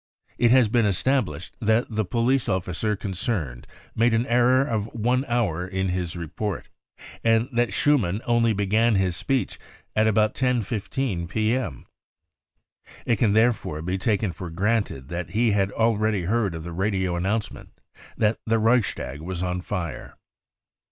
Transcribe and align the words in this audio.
It 0.39 0.49
has 0.49 0.67
been 0.67 0.87
established 0.87 1.55
that 1.59 1.85
the 1.87 2.03
police 2.03 2.49
officer 2.49 2.95
concerned 2.95 3.67
> 3.81 3.95
made 3.95 4.15
an 4.15 4.25
error 4.25 4.63
of 4.65 4.87
one 4.95 5.23
hour 5.25 5.67
in 5.67 5.89
his 5.89 6.15
report, 6.15 6.69
and 7.23 7.47
that 7.53 7.71
Schumann 7.71 8.19
only 8.25 8.51
began 8.51 8.95
his 8.95 9.15
speech 9.15 9.59
at 9.95 10.07
about 10.07 10.33
10.15 10.33 11.29
P* 11.29 11.53
m 11.55 11.85
* 12.43 13.05
It 13.05 13.17
can 13.17 13.33
therefore 13.33 13.83
be 13.83 13.99
taken 13.99 14.31
for 14.31 14.49
granted 14.49 15.09
that 15.09 15.29
he 15.29 15.51
had 15.51 15.71
already 15.71 16.23
heard 16.23 16.55
of 16.55 16.63
the 16.63 16.73
radio 16.73 17.15
announcement 17.15 17.69
that 18.17 18.39
the 18.43 18.57
Reichstag 18.57 19.21
was 19.21 19.43
on 19.43 19.61
fire." 19.61 20.15